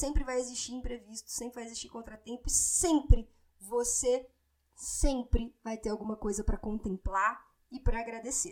sempre 0.00 0.24
vai 0.24 0.40
existir 0.40 0.72
imprevisto, 0.72 1.30
sempre 1.30 1.56
vai 1.56 1.64
existir 1.64 1.90
contratempo 1.90 2.48
e 2.48 2.50
sempre 2.50 3.28
você 3.60 4.26
sempre 4.74 5.54
vai 5.62 5.76
ter 5.76 5.90
alguma 5.90 6.16
coisa 6.16 6.42
para 6.42 6.56
contemplar 6.56 7.38
e 7.70 7.78
para 7.78 8.00
agradecer. 8.00 8.50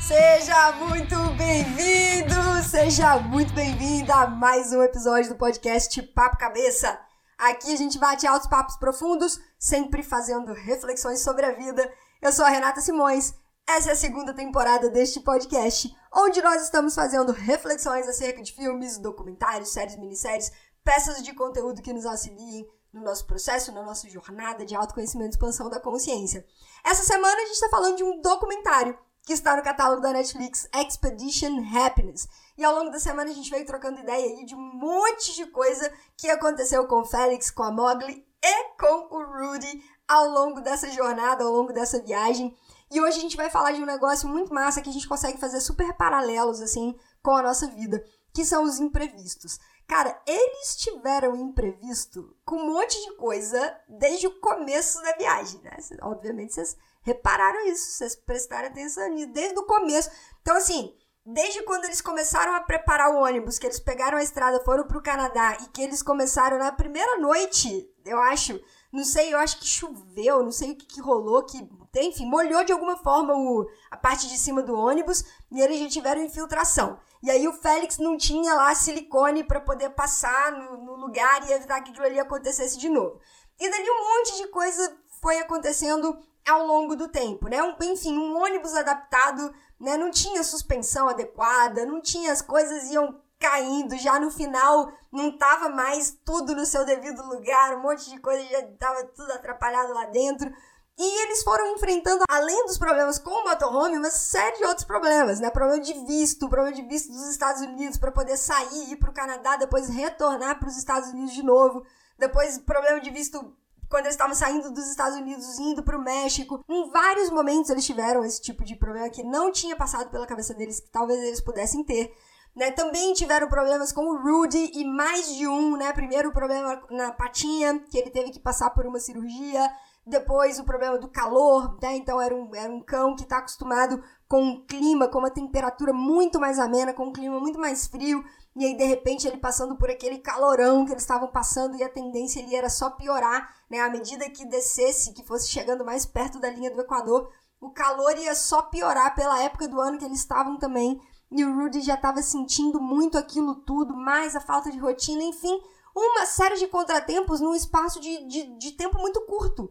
Seja 0.00 0.72
muito 0.74 1.16
bem-vindo, 1.36 2.62
seja 2.70 3.18
muito 3.18 3.52
bem-vinda 3.52 4.14
a 4.14 4.26
mais 4.28 4.72
um 4.72 4.80
episódio 4.80 5.30
do 5.30 5.36
podcast 5.36 6.00
Papo 6.14 6.38
Cabeça. 6.38 7.00
Aqui 7.36 7.72
a 7.72 7.76
gente 7.76 7.98
bate 7.98 8.28
altos 8.28 8.48
papos 8.48 8.76
profundos, 8.76 9.40
sempre 9.58 10.04
fazendo 10.04 10.52
reflexões 10.52 11.18
sobre 11.18 11.44
a 11.44 11.52
vida. 11.52 11.92
Eu 12.22 12.32
sou 12.32 12.44
a 12.44 12.48
Renata 12.48 12.80
Simões. 12.80 13.34
Essa 13.68 13.90
é 13.90 13.92
a 13.92 13.96
segunda 13.96 14.32
temporada 14.32 14.88
deste 14.88 15.20
podcast, 15.20 15.94
onde 16.10 16.40
nós 16.40 16.62
estamos 16.62 16.94
fazendo 16.94 17.32
reflexões 17.32 18.08
acerca 18.08 18.42
de 18.42 18.54
filmes, 18.54 18.96
documentários, 18.96 19.68
séries, 19.68 19.98
minisséries, 19.98 20.50
peças 20.82 21.22
de 21.22 21.34
conteúdo 21.34 21.82
que 21.82 21.92
nos 21.92 22.06
auxiliem 22.06 22.66
no 22.90 23.02
nosso 23.02 23.26
processo, 23.26 23.70
na 23.70 23.82
nossa 23.82 24.08
jornada 24.08 24.64
de 24.64 24.74
autoconhecimento 24.74 25.32
e 25.32 25.34
expansão 25.34 25.68
da 25.68 25.78
consciência. 25.78 26.46
Essa 26.82 27.02
semana 27.02 27.36
a 27.36 27.40
gente 27.40 27.52
está 27.52 27.68
falando 27.68 27.96
de 27.98 28.04
um 28.04 28.22
documentário 28.22 28.98
que 29.22 29.34
está 29.34 29.54
no 29.54 29.62
catálogo 29.62 30.00
da 30.00 30.14
Netflix, 30.14 30.66
Expedition 30.74 31.62
Happiness. 31.76 32.26
E 32.56 32.64
ao 32.64 32.74
longo 32.74 32.90
da 32.90 32.98
semana 32.98 33.30
a 33.30 33.34
gente 33.34 33.50
veio 33.50 33.66
trocando 33.66 34.00
ideia 34.00 34.34
aí 34.34 34.46
de 34.46 34.54
um 34.54 34.78
monte 34.78 35.34
de 35.34 35.44
coisa 35.44 35.92
que 36.16 36.30
aconteceu 36.30 36.86
com 36.86 37.02
o 37.02 37.04
Félix, 37.04 37.50
com 37.50 37.64
a 37.64 37.70
Mogli 37.70 38.26
e 38.42 38.64
com 38.80 39.14
o 39.14 39.22
Rudy 39.22 39.84
ao 40.08 40.26
longo 40.30 40.62
dessa 40.62 40.90
jornada, 40.90 41.44
ao 41.44 41.52
longo 41.52 41.70
dessa 41.70 42.00
viagem. 42.00 42.56
E 42.90 43.00
hoje 43.00 43.18
a 43.18 43.20
gente 43.20 43.36
vai 43.36 43.50
falar 43.50 43.72
de 43.72 43.82
um 43.82 43.86
negócio 43.86 44.28
muito 44.28 44.52
massa 44.52 44.80
que 44.80 44.88
a 44.88 44.92
gente 44.92 45.08
consegue 45.08 45.38
fazer 45.38 45.60
super 45.60 45.92
paralelos 45.94 46.60
assim 46.60 46.96
com 47.22 47.32
a 47.32 47.42
nossa 47.42 47.66
vida, 47.68 48.02
que 48.32 48.44
são 48.44 48.62
os 48.64 48.80
imprevistos. 48.80 49.58
Cara, 49.86 50.20
eles 50.26 50.76
tiveram 50.76 51.34
imprevisto 51.34 52.36
com 52.44 52.56
um 52.56 52.72
monte 52.72 53.00
de 53.02 53.16
coisa 53.16 53.76
desde 53.88 54.26
o 54.26 54.40
começo 54.40 55.02
da 55.02 55.12
viagem, 55.16 55.60
né? 55.62 55.76
Obviamente 56.02 56.54
vocês 56.54 56.76
repararam 57.02 57.66
isso, 57.66 57.92
vocês 57.92 58.14
prestaram 58.14 58.68
atenção 58.68 59.08
nisso 59.08 59.32
desde 59.32 59.58
o 59.58 59.64
começo. 59.64 60.10
Então, 60.42 60.56
assim, 60.56 60.94
desde 61.24 61.62
quando 61.62 61.84
eles 61.84 62.00
começaram 62.00 62.54
a 62.54 62.60
preparar 62.60 63.10
o 63.10 63.22
ônibus, 63.22 63.58
que 63.58 63.66
eles 63.66 63.80
pegaram 63.80 64.18
a 64.18 64.22
estrada, 64.22 64.62
foram 64.64 64.86
pro 64.86 65.02
Canadá 65.02 65.56
e 65.60 65.66
que 65.68 65.82
eles 65.82 66.02
começaram 66.02 66.58
na 66.58 66.72
primeira 66.72 67.18
noite, 67.18 67.90
eu 68.04 68.18
acho, 68.18 68.60
não 68.90 69.04
sei, 69.04 69.32
eu 69.32 69.38
acho 69.38 69.58
que 69.58 69.66
choveu, 69.66 70.42
não 70.42 70.50
sei 70.50 70.72
o 70.72 70.76
que, 70.76 70.86
que 70.86 71.00
rolou, 71.00 71.44
que, 71.44 71.68
enfim, 71.96 72.26
molhou 72.26 72.64
de 72.64 72.72
alguma 72.72 72.96
forma 72.96 73.34
o, 73.34 73.68
a 73.90 73.96
parte 73.96 74.26
de 74.28 74.38
cima 74.38 74.62
do 74.62 74.74
ônibus 74.74 75.24
e 75.50 75.60
eles 75.60 75.78
já 75.78 75.88
tiveram 75.88 76.22
infiltração. 76.22 76.98
E 77.22 77.30
aí 77.30 77.46
o 77.46 77.52
Félix 77.52 77.98
não 77.98 78.16
tinha 78.16 78.54
lá 78.54 78.74
silicone 78.74 79.44
para 79.44 79.60
poder 79.60 79.90
passar 79.90 80.52
no, 80.52 80.78
no, 80.78 80.96
lugar 80.96 81.46
e 81.46 81.52
evitar 81.52 81.82
que 81.82 81.90
aquilo 81.90 82.06
ali 82.06 82.18
acontecesse 82.18 82.78
de 82.78 82.88
novo. 82.88 83.20
E 83.60 83.70
dali 83.70 83.90
um 83.90 84.16
monte 84.16 84.36
de 84.38 84.48
coisa 84.48 84.96
foi 85.20 85.38
acontecendo 85.38 86.18
ao 86.48 86.66
longo 86.66 86.96
do 86.96 87.08
tempo, 87.08 87.48
né? 87.48 87.62
Um, 87.62 87.74
enfim, 87.82 88.16
um 88.16 88.40
ônibus 88.40 88.74
adaptado, 88.74 89.52
né? 89.78 89.98
Não 89.98 90.10
tinha 90.10 90.42
suspensão 90.42 91.08
adequada, 91.08 91.84
não 91.84 92.00
tinha 92.00 92.32
as 92.32 92.40
coisas 92.40 92.90
iam 92.90 93.20
caindo, 93.38 93.96
já 93.96 94.18
no 94.18 94.30
final 94.30 94.90
não 95.12 95.36
tava 95.36 95.68
mais 95.68 96.16
tudo 96.24 96.54
no 96.54 96.66
seu 96.66 96.84
devido 96.84 97.24
lugar, 97.24 97.76
um 97.76 97.82
monte 97.82 98.10
de 98.10 98.18
coisa 98.20 98.42
já 98.48 98.62
tava 98.78 99.04
tudo 99.04 99.32
atrapalhado 99.32 99.94
lá 99.94 100.06
dentro. 100.06 100.52
E 101.00 101.22
eles 101.22 101.44
foram 101.44 101.74
enfrentando, 101.76 102.24
além 102.28 102.66
dos 102.66 102.76
problemas 102.76 103.20
com 103.20 103.30
o 103.30 103.44
motorhome, 103.44 103.96
uma 103.96 104.10
série 104.10 104.58
de 104.58 104.64
outros 104.64 104.84
problemas, 104.84 105.38
né? 105.38 105.48
Problema 105.48 105.80
de 105.80 105.94
visto, 106.04 106.48
problema 106.48 106.74
de 106.74 106.82
visto 106.82 107.12
dos 107.12 107.28
Estados 107.28 107.62
Unidos 107.62 107.96
para 107.96 108.10
poder 108.10 108.36
sair, 108.36 108.90
ir 108.90 108.96
para 108.96 109.10
o 109.10 109.14
Canadá, 109.14 109.56
depois 109.56 109.88
retornar 109.88 110.58
para 110.58 110.68
os 110.68 110.76
Estados 110.76 111.10
Unidos 111.10 111.32
de 111.32 111.44
novo. 111.44 111.84
Depois, 112.18 112.58
problema 112.58 113.00
de 113.00 113.10
visto 113.10 113.56
quando 113.88 114.06
eles 114.06 114.14
estavam 114.14 114.34
saindo 114.34 114.72
dos 114.72 114.88
Estados 114.88 115.16
Unidos, 115.16 115.58
indo 115.60 115.84
para 115.84 115.96
o 115.96 116.02
México. 116.02 116.64
Em 116.68 116.90
vários 116.90 117.30
momentos 117.30 117.70
eles 117.70 117.86
tiveram 117.86 118.24
esse 118.24 118.40
tipo 118.42 118.64
de 118.64 118.76
problema 118.76 119.08
que 119.08 119.22
não 119.22 119.50
tinha 119.50 119.76
passado 119.76 120.10
pela 120.10 120.26
cabeça 120.26 120.52
deles, 120.52 120.80
que 120.80 120.90
talvez 120.90 121.18
eles 121.22 121.40
pudessem 121.40 121.84
ter. 121.84 122.12
Né, 122.58 122.72
também 122.72 123.12
tiveram 123.12 123.46
problemas 123.46 123.92
com 123.92 124.00
o 124.00 124.20
Rudy 124.20 124.72
e 124.74 124.84
mais 124.84 125.32
de 125.32 125.46
um, 125.46 125.76
né? 125.76 125.92
Primeiro 125.92 126.30
o 126.30 126.32
problema 126.32 126.82
na 126.90 127.12
patinha, 127.12 127.78
que 127.88 127.96
ele 127.96 128.10
teve 128.10 128.32
que 128.32 128.40
passar 128.40 128.70
por 128.70 128.84
uma 128.84 128.98
cirurgia. 128.98 129.70
Depois 130.04 130.58
o 130.58 130.64
problema 130.64 130.98
do 130.98 131.06
calor, 131.06 131.78
né? 131.80 131.94
Então 131.94 132.20
era 132.20 132.34
um, 132.34 132.52
era 132.52 132.68
um 132.68 132.82
cão 132.82 133.14
que 133.14 133.22
está 133.22 133.38
acostumado 133.38 134.02
com 134.26 134.42
um 134.42 134.66
clima, 134.66 135.06
com 135.06 135.20
uma 135.20 135.30
temperatura 135.30 135.92
muito 135.92 136.40
mais 136.40 136.58
amena, 136.58 136.92
com 136.92 137.04
um 137.04 137.12
clima 137.12 137.38
muito 137.38 137.60
mais 137.60 137.86
frio. 137.86 138.24
E 138.56 138.64
aí, 138.64 138.76
de 138.76 138.84
repente, 138.84 139.28
ele 139.28 139.36
passando 139.36 139.76
por 139.76 139.88
aquele 139.88 140.18
calorão 140.18 140.84
que 140.84 140.90
eles 140.90 141.04
estavam 141.04 141.28
passando 141.28 141.76
e 141.76 141.84
a 141.84 141.88
tendência 141.88 142.40
ele 142.40 142.56
era 142.56 142.68
só 142.68 142.90
piorar, 142.90 143.54
né? 143.70 143.78
À 143.78 143.88
medida 143.88 144.28
que 144.30 144.44
descesse, 144.44 145.12
que 145.12 145.24
fosse 145.24 145.48
chegando 145.48 145.84
mais 145.84 146.04
perto 146.04 146.40
da 146.40 146.50
linha 146.50 146.72
do 146.72 146.80
Equador, 146.80 147.30
o 147.60 147.70
calor 147.70 148.18
ia 148.18 148.34
só 148.34 148.62
piorar 148.62 149.14
pela 149.14 149.40
época 149.44 149.68
do 149.68 149.80
ano 149.80 149.96
que 149.96 150.04
eles 150.04 150.18
estavam 150.18 150.58
também. 150.58 151.00
E 151.30 151.44
o 151.44 151.54
Rudy 151.54 151.80
já 151.80 151.94
estava 151.94 152.22
sentindo 152.22 152.80
muito 152.80 153.18
aquilo 153.18 153.56
tudo, 153.56 153.94
mais 153.94 154.34
a 154.34 154.40
falta 154.40 154.70
de 154.70 154.78
rotina, 154.78 155.22
enfim, 155.22 155.60
uma 155.94 156.24
série 156.26 156.56
de 156.56 156.66
contratempos 156.68 157.40
num 157.40 157.54
espaço 157.54 158.00
de, 158.00 158.26
de, 158.26 158.58
de 158.58 158.72
tempo 158.72 158.98
muito 158.98 159.20
curto 159.26 159.70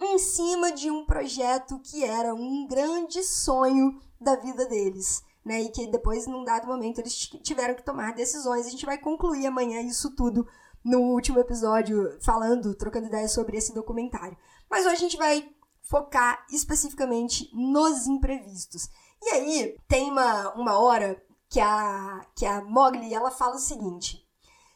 em 0.00 0.18
cima 0.18 0.72
de 0.72 0.90
um 0.90 1.04
projeto 1.04 1.78
que 1.80 2.04
era 2.04 2.34
um 2.34 2.66
grande 2.66 3.22
sonho 3.22 4.00
da 4.20 4.36
vida 4.36 4.66
deles. 4.66 5.24
Né, 5.44 5.62
e 5.62 5.68
que 5.68 5.86
depois, 5.86 6.26
num 6.26 6.42
dado 6.42 6.66
momento, 6.66 6.98
eles 6.98 7.14
tiveram 7.14 7.76
que 7.76 7.84
tomar 7.84 8.14
decisões. 8.14 8.66
A 8.66 8.70
gente 8.70 8.84
vai 8.84 8.98
concluir 8.98 9.46
amanhã 9.46 9.80
isso 9.80 10.10
tudo 10.16 10.44
no 10.84 10.98
último 10.98 11.38
episódio, 11.38 12.18
falando, 12.20 12.74
trocando 12.74 13.06
ideias 13.06 13.30
sobre 13.30 13.56
esse 13.56 13.72
documentário. 13.72 14.36
Mas 14.68 14.84
hoje 14.84 14.94
a 14.94 14.98
gente 14.98 15.16
vai 15.16 15.48
focar 15.82 16.44
especificamente 16.50 17.48
nos 17.54 18.08
imprevistos. 18.08 18.88
E 19.26 19.30
aí, 19.30 19.76
tem 19.88 20.08
uma, 20.08 20.54
uma 20.54 20.78
hora 20.78 21.20
que 21.50 21.60
a, 21.60 22.24
que 22.36 22.46
a 22.46 22.62
Mogli 22.62 23.12
ela 23.12 23.32
fala 23.32 23.56
o 23.56 23.58
seguinte: 23.58 24.24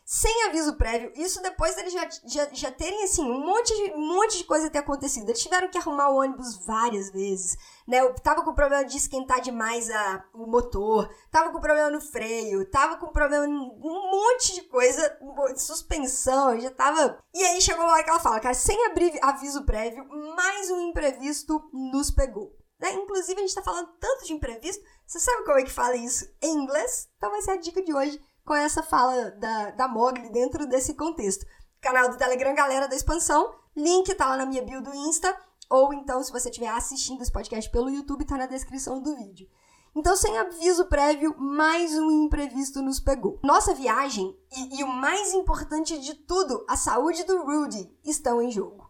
sem 0.05 0.49
aviso 0.49 0.75
prévio. 0.75 1.13
Isso 1.15 1.41
depois 1.41 1.77
deles 1.77 1.93
já, 1.93 2.09
já, 2.25 2.49
já 2.53 2.73
terem, 2.73 3.05
assim, 3.05 3.23
um 3.23 3.47
monte, 3.47 3.73
de, 3.73 3.93
um 3.93 4.09
monte 4.09 4.39
de 4.39 4.45
coisa 4.45 4.69
ter 4.69 4.79
acontecido. 4.79 5.29
Eles 5.29 5.41
tiveram 5.41 5.69
que 5.69 5.79
arrumar 5.79 6.11
o 6.11 6.17
ônibus 6.17 6.67
várias 6.67 7.13
vezes, 7.13 7.57
né? 7.87 8.01
Eu 8.01 8.13
tava 8.17 8.43
com 8.43 8.53
problema 8.53 8.85
de 8.85 8.97
esquentar 8.97 9.41
demais 9.41 9.89
a, 9.89 10.25
o 10.35 10.49
motor, 10.49 11.09
tava 11.31 11.53
com 11.53 11.61
problema 11.61 11.91
no 11.91 12.01
freio, 12.01 12.69
tava 12.69 12.97
com 12.97 13.13
problema 13.13 13.47
em 13.47 13.53
um 13.53 14.11
monte 14.11 14.53
de 14.57 14.63
coisa, 14.63 15.17
suspensão, 15.57 16.59
já 16.59 16.73
tava... 16.73 17.23
E 17.33 17.45
aí 17.45 17.63
chegou 17.63 17.87
lá 17.87 18.03
que 18.03 18.11
ela 18.11 18.19
fala, 18.19 18.41
cara, 18.41 18.55
sem 18.55 18.87
abrir 18.87 19.17
aviso 19.23 19.65
prévio, 19.65 20.05
mais 20.35 20.73
um 20.73 20.89
imprevisto 20.89 21.71
nos 21.73 22.11
pegou. 22.11 22.60
Né? 22.81 22.95
Inclusive, 22.95 23.39
a 23.39 23.43
gente 23.43 23.55
tá 23.55 23.63
falando 23.63 23.91
tanto 24.01 24.25
de 24.25 24.33
imprevisto, 24.33 24.83
você 25.07 25.21
sabe 25.21 25.45
como 25.45 25.59
é 25.59 25.65
que 25.65 25.71
fala 25.71 25.97
isso 25.97 26.27
em 26.41 26.55
inglês? 26.55 27.09
Então 27.17 27.31
vai 27.31 27.43
ser 27.43 27.51
a 27.53 27.57
dica 27.57 27.83
de 27.83 27.93
hoje 27.93 28.21
com 28.45 28.55
essa 28.55 28.83
fala 28.83 29.31
da, 29.33 29.71
da 29.73 29.89
Mogli 29.89 30.31
dentro 30.31 30.67
desse 30.67 30.95
contexto. 30.95 31.45
Canal 31.81 32.09
do 32.09 32.17
Telegram 32.17 32.55
Galera 32.55 32.89
da 32.89 32.97
Expansão, 32.97 33.55
link 33.77 34.15
tá 34.15 34.27
lá 34.27 34.37
na 34.37 34.47
minha 34.47 34.63
bio 34.63 34.83
do 34.83 34.95
Insta, 34.95 35.35
ou 35.69 35.95
então, 35.95 36.23
se 36.23 36.33
você 36.33 36.49
estiver 36.49 36.69
assistindo 36.69 37.23
esse 37.23 37.31
podcast 37.31 37.71
pelo 37.71 37.91
YouTube, 37.91 38.25
tá 38.25 38.37
na 38.37 38.47
descrição 38.47 39.01
do 39.01 39.15
vídeo. 39.15 39.49
Então, 39.95 40.17
sem 40.17 40.37
aviso 40.37 40.87
prévio, 40.87 41.35
mais 41.39 41.97
um 41.97 42.11
imprevisto 42.11 42.83
nos 42.83 43.01
pegou. 43.01 43.39
Nossa 43.43 43.75
viagem 43.75 44.37
e, 44.53 44.81
e, 44.81 44.85
o 44.85 44.89
mais 44.89 45.33
importante 45.33 45.99
de 45.99 46.15
tudo, 46.15 46.65
a 46.69 46.77
saúde 46.77 47.25
do 47.25 47.43
Rudy, 47.45 47.89
estão 48.05 48.43
em 48.43 48.51
jogo. 48.51 48.90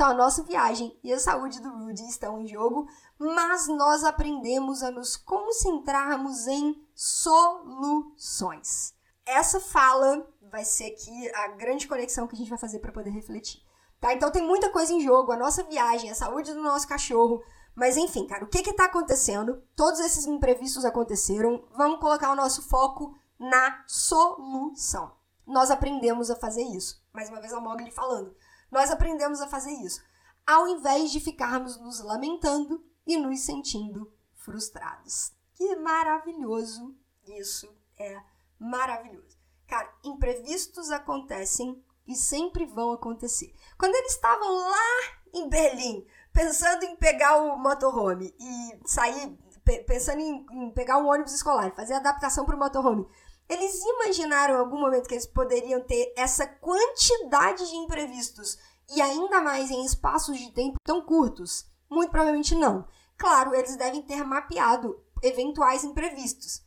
Então, 0.00 0.12
a 0.12 0.14
nossa 0.14 0.42
viagem 0.42 0.98
e 1.04 1.12
a 1.12 1.18
saúde 1.18 1.60
do 1.60 1.68
Rudy 1.68 2.08
estão 2.08 2.40
em 2.40 2.46
jogo, 2.46 2.88
mas 3.18 3.68
nós 3.68 4.02
aprendemos 4.02 4.82
a 4.82 4.90
nos 4.90 5.14
concentrarmos 5.14 6.46
em 6.46 6.82
soluções 6.94 8.94
essa 9.30 9.60
fala 9.60 10.26
vai 10.50 10.64
ser 10.64 10.86
aqui 10.86 11.34
a 11.34 11.48
grande 11.48 11.86
conexão 11.86 12.26
que 12.26 12.34
a 12.34 12.38
gente 12.38 12.50
vai 12.50 12.58
fazer 12.58 12.80
para 12.80 12.92
poder 12.92 13.10
refletir. 13.10 13.62
Tá? 14.00 14.12
Então 14.12 14.30
tem 14.30 14.42
muita 14.42 14.70
coisa 14.70 14.92
em 14.92 15.00
jogo, 15.00 15.30
a 15.30 15.36
nossa 15.36 15.62
viagem, 15.62 16.10
a 16.10 16.14
saúde 16.14 16.52
do 16.52 16.62
nosso 16.62 16.88
cachorro. 16.88 17.42
Mas 17.74 17.96
enfim, 17.96 18.26
cara, 18.26 18.44
o 18.44 18.48
que 18.48 18.62
que 18.62 18.72
tá 18.72 18.86
acontecendo? 18.86 19.62
Todos 19.76 20.00
esses 20.00 20.26
imprevistos 20.26 20.84
aconteceram. 20.84 21.64
Vamos 21.76 22.00
colocar 22.00 22.32
o 22.32 22.36
nosso 22.36 22.62
foco 22.62 23.14
na 23.38 23.84
solução. 23.86 25.12
Nós 25.46 25.70
aprendemos 25.70 26.30
a 26.30 26.36
fazer 26.36 26.62
isso. 26.62 27.02
Mais 27.12 27.28
uma 27.28 27.40
vez 27.40 27.52
a 27.52 27.60
Mogli 27.60 27.90
falando. 27.90 28.34
Nós 28.70 28.90
aprendemos 28.90 29.40
a 29.40 29.48
fazer 29.48 29.72
isso. 29.72 30.02
Ao 30.46 30.68
invés 30.68 31.10
de 31.10 31.20
ficarmos 31.20 31.78
nos 31.78 32.00
lamentando 32.00 32.84
e 33.06 33.16
nos 33.16 33.40
sentindo 33.40 34.12
frustrados. 34.34 35.32
Que 35.54 35.76
maravilhoso 35.76 36.94
isso 37.26 37.72
é 37.98 38.20
maravilhoso. 38.58 39.38
Cara, 39.66 39.92
imprevistos 40.04 40.90
acontecem 40.90 41.82
e 42.06 42.14
sempre 42.16 42.66
vão 42.66 42.92
acontecer. 42.92 43.54
Quando 43.78 43.94
eles 43.94 44.12
estavam 44.12 44.52
lá 44.52 45.00
em 45.32 45.48
Berlim, 45.48 46.06
pensando 46.32 46.84
em 46.84 46.96
pegar 46.96 47.36
o 47.36 47.56
motorhome 47.56 48.34
e 48.38 48.80
sair 48.84 49.38
pensando 49.86 50.20
em, 50.20 50.46
em, 50.50 50.70
pegar 50.72 50.98
um 50.98 51.08
ônibus 51.08 51.34
escolar, 51.34 51.72
fazer 51.74 51.94
adaptação 51.94 52.44
para 52.44 52.56
o 52.56 52.58
motorhome, 52.58 53.06
eles 53.50 53.82
imaginaram 53.84 54.58
algum 54.58 54.78
momento 54.78 55.08
que 55.08 55.14
eles 55.14 55.26
poderiam 55.26 55.80
ter 55.80 56.14
essa 56.16 56.46
quantidade 56.46 57.68
de 57.68 57.74
imprevistos 57.74 58.56
e 58.94 59.02
ainda 59.02 59.40
mais 59.40 59.70
em 59.70 59.84
espaços 59.84 60.38
de 60.38 60.52
tempo 60.52 60.76
tão 60.84 61.02
curtos? 61.02 61.68
Muito 61.90 62.10
provavelmente 62.10 62.54
não. 62.54 62.86
Claro, 63.18 63.52
eles 63.54 63.74
devem 63.76 64.02
ter 64.02 64.24
mapeado 64.24 64.96
eventuais 65.20 65.82
imprevistos. 65.82 66.62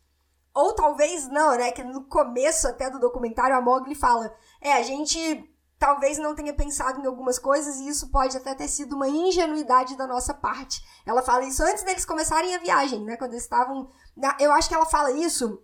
Ou 0.54 0.76
talvez 0.76 1.28
não, 1.30 1.56
né? 1.56 1.72
Que 1.72 1.84
no 1.84 2.04
começo 2.04 2.68
até 2.68 2.90
do 2.90 3.00
documentário 3.00 3.56
a 3.56 3.62
Mogli 3.62 3.96
fala: 3.96 4.36
é, 4.62 4.74
a 4.74 4.84
gente 4.84 5.50
talvez 5.80 6.18
não 6.18 6.36
tenha 6.36 6.54
pensado 6.54 7.02
em 7.02 7.06
algumas 7.06 7.40
coisas 7.40 7.78
e 7.78 7.88
isso 7.88 8.12
pode 8.12 8.38
até 8.38 8.54
ter 8.54 8.68
sido 8.68 8.96
uma 8.96 9.08
ingenuidade 9.08 9.98
da 9.98 10.06
nossa 10.06 10.34
parte. 10.34 10.82
Ela 11.06 11.22
fala 11.22 11.46
isso 11.46 11.64
antes 11.64 11.84
deles 11.84 12.06
começarem 12.06 12.54
a 12.54 12.60
viagem, 12.60 13.04
né? 13.04 13.16
Quando 13.16 13.32
eles 13.32 13.44
estavam. 13.44 13.90
Eu 14.40 14.52
acho 14.52 14.68
que 14.68 14.76
ela 14.76 14.86
fala 14.86 15.12
isso 15.12 15.62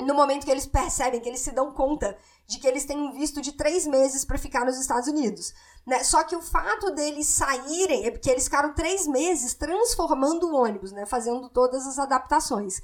no 0.00 0.14
momento 0.14 0.44
que 0.44 0.50
eles 0.50 0.66
percebem, 0.66 1.20
que 1.20 1.28
eles 1.28 1.40
se 1.40 1.52
dão 1.52 1.72
conta 1.72 2.16
de 2.46 2.58
que 2.58 2.66
eles 2.66 2.84
têm 2.84 2.98
um 2.98 3.12
visto 3.12 3.40
de 3.40 3.52
três 3.52 3.86
meses 3.86 4.24
para 4.24 4.38
ficar 4.38 4.64
nos 4.64 4.78
Estados 4.78 5.08
Unidos. 5.08 5.54
Né? 5.86 6.02
Só 6.02 6.24
que 6.24 6.34
o 6.34 6.42
fato 6.42 6.90
deles 6.90 7.26
saírem 7.28 8.06
é 8.06 8.10
porque 8.10 8.30
eles 8.30 8.44
ficaram 8.44 8.74
três 8.74 9.06
meses 9.06 9.54
transformando 9.54 10.48
o 10.48 10.56
ônibus, 10.56 10.92
né? 10.92 11.06
fazendo 11.06 11.48
todas 11.48 11.86
as 11.86 11.98
adaptações. 11.98 12.80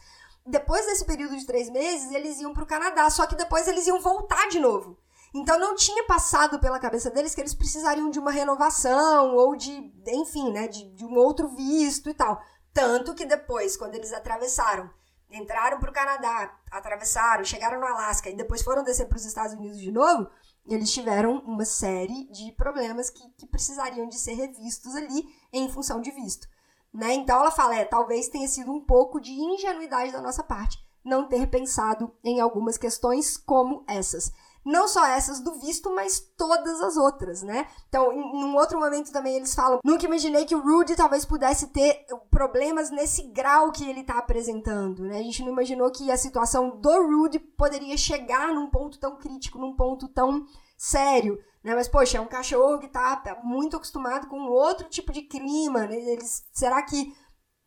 Depois 0.46 0.86
desse 0.86 1.04
período 1.04 1.36
de 1.36 1.46
três 1.46 1.68
meses, 1.68 2.12
eles 2.12 2.40
iam 2.40 2.54
para 2.54 2.62
o 2.62 2.66
Canadá, 2.66 3.10
só 3.10 3.26
que 3.26 3.36
depois 3.36 3.66
eles 3.66 3.86
iam 3.86 4.00
voltar 4.00 4.48
de 4.48 4.60
novo. 4.60 4.96
Então 5.34 5.58
não 5.58 5.76
tinha 5.76 6.04
passado 6.04 6.58
pela 6.58 6.78
cabeça 6.78 7.10
deles 7.10 7.34
que 7.34 7.40
eles 7.40 7.54
precisariam 7.54 8.10
de 8.10 8.18
uma 8.18 8.32
renovação 8.32 9.36
ou 9.36 9.54
de, 9.54 9.92
enfim, 10.08 10.50
né, 10.50 10.66
de, 10.66 10.90
de 10.90 11.04
um 11.04 11.14
outro 11.16 11.48
visto 11.48 12.08
e 12.08 12.14
tal. 12.14 12.40
Tanto 12.72 13.14
que 13.14 13.24
depois, 13.24 13.76
quando 13.76 13.94
eles 13.94 14.12
atravessaram, 14.12 14.90
entraram 15.30 15.78
para 15.78 15.90
o 15.90 15.92
Canadá, 15.92 16.58
atravessaram, 16.70 17.44
chegaram 17.44 17.80
no 17.80 17.86
Alasca 17.86 18.28
e 18.28 18.36
depois 18.36 18.62
foram 18.62 18.82
descer 18.82 19.06
para 19.06 19.16
os 19.16 19.24
Estados 19.24 19.54
Unidos 19.54 19.78
de 19.78 19.90
novo, 19.90 20.28
eles 20.66 20.92
tiveram 20.92 21.38
uma 21.38 21.64
série 21.64 22.24
de 22.30 22.52
problemas 22.52 23.10
que, 23.10 23.28
que 23.38 23.46
precisariam 23.46 24.08
de 24.08 24.18
ser 24.18 24.34
revistos 24.34 24.94
ali 24.94 25.24
em 25.52 25.68
função 25.70 26.00
de 26.00 26.10
visto. 26.10 26.48
Né? 26.92 27.14
Então 27.14 27.40
ela 27.40 27.50
fala, 27.50 27.76
é, 27.76 27.84
talvez 27.84 28.28
tenha 28.28 28.48
sido 28.48 28.72
um 28.72 28.80
pouco 28.80 29.20
de 29.20 29.32
ingenuidade 29.32 30.12
da 30.12 30.20
nossa 30.20 30.42
parte 30.42 30.78
não 31.04 31.26
ter 31.26 31.46
pensado 31.46 32.14
em 32.22 32.40
algumas 32.40 32.76
questões 32.76 33.36
como 33.36 33.84
essas. 33.88 34.32
Não 34.64 34.86
só 34.86 35.06
essas 35.06 35.40
do 35.40 35.54
visto, 35.54 35.94
mas 35.94 36.20
todas 36.36 36.80
as 36.80 36.96
outras, 36.96 37.42
né? 37.42 37.66
Então, 37.88 38.12
em, 38.12 38.20
um 38.20 38.54
outro 38.56 38.78
momento 38.78 39.10
também 39.10 39.36
eles 39.36 39.54
falam: 39.54 39.80
nunca 39.84 40.04
imaginei 40.04 40.44
que 40.44 40.54
o 40.54 40.60
Rudy 40.62 40.94
talvez 40.94 41.24
pudesse 41.24 41.68
ter 41.68 42.04
problemas 42.30 42.90
nesse 42.90 43.22
grau 43.28 43.72
que 43.72 43.88
ele 43.88 44.00
está 44.00 44.18
apresentando, 44.18 45.02
né? 45.04 45.18
A 45.18 45.22
gente 45.22 45.42
não 45.42 45.52
imaginou 45.52 45.90
que 45.90 46.10
a 46.10 46.16
situação 46.16 46.78
do 46.78 47.02
Rudy 47.06 47.38
poderia 47.38 47.96
chegar 47.96 48.48
num 48.54 48.68
ponto 48.68 48.98
tão 48.98 49.16
crítico, 49.16 49.58
num 49.58 49.74
ponto 49.74 50.08
tão 50.08 50.44
sério, 50.76 51.38
né? 51.64 51.74
Mas, 51.74 51.88
poxa, 51.88 52.18
é 52.18 52.20
um 52.20 52.26
cachorro 52.26 52.78
que 52.78 52.88
tá 52.88 53.40
muito 53.42 53.76
acostumado 53.76 54.28
com 54.28 54.40
outro 54.48 54.88
tipo 54.88 55.12
de 55.12 55.22
clima, 55.22 55.86
né? 55.86 55.96
Eles, 55.96 56.44
será 56.52 56.82
que 56.82 57.14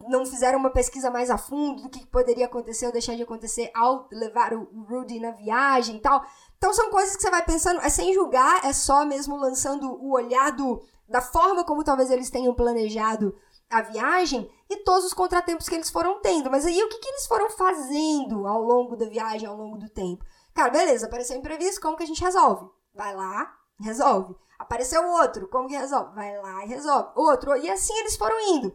não 0.10 0.26
fizeram 0.26 0.60
uma 0.60 0.70
pesquisa 0.70 1.10
mais 1.10 1.30
a 1.30 1.38
fundo 1.38 1.84
do 1.84 1.90
que 1.90 2.06
poderia 2.08 2.46
acontecer 2.46 2.86
ou 2.86 2.92
deixar 2.92 3.16
de 3.16 3.24
acontecer 3.24 3.72
ao 3.76 4.08
levar 4.12 4.54
o 4.54 4.84
Rudy 4.88 5.20
na 5.20 5.32
viagem 5.32 5.98
e 5.98 6.00
tal. 6.00 6.24
Então 6.58 6.74
são 6.74 6.90
coisas 6.90 7.16
que 7.16 7.22
você 7.22 7.30
vai 7.30 7.44
pensando, 7.44 7.82
é 7.82 7.90
sem 7.90 8.14
julgar, 8.14 8.66
é 8.66 8.74
só 8.74 9.06
mesmo 9.06 9.36
lançando 9.36 9.92
o 9.92 10.14
olhar 10.14 10.52
do, 10.52 10.82
da 11.08 11.22
forma 11.22 11.64
como 11.64 11.84
talvez 11.84 12.10
eles 12.10 12.30
tenham 12.30 12.54
planejado 12.54 13.36
a 13.70 13.82
viagem 13.82 14.50
e 14.70 14.78
todos 14.78 15.06
os 15.06 15.14
contratempos 15.14 15.68
que 15.68 15.76
eles 15.76 15.90
foram 15.90 16.22
tendo. 16.22 16.50
Mas 16.50 16.66
aí 16.66 16.82
o 16.84 16.90
que, 16.90 17.00
que 17.00 17.10
eles 17.10 17.26
foram 17.26 17.50
fazendo 17.50 18.48
ao 18.48 18.62
longo 18.62 18.96
da 18.96 19.06
viagem, 19.08 19.48
ao 19.48 19.58
longo 19.58 19.78
do 19.78 19.90
tempo? 19.90 20.24
Cara, 20.54 20.70
beleza, 20.70 21.08
apareceu 21.08 21.36
um 21.36 21.40
imprevisto, 21.40 21.82
como 21.82 21.98
que 21.98 22.04
a 22.04 22.08
gente 22.08 22.24
resolve? 22.24 22.70
Vai 22.94 23.16
lá, 23.16 23.52
resolve. 23.80 24.36
Apareceu 24.60 25.06
outro, 25.06 25.48
como 25.50 25.68
que 25.68 25.76
resolve? 25.76 26.14
Vai 26.16 26.38
lá 26.40 26.64
e 26.64 26.68
resolve. 26.68 27.10
Outro, 27.16 27.56
e 27.58 27.70
assim 27.70 27.94
eles 28.00 28.16
foram 28.16 28.40
indo. 28.40 28.74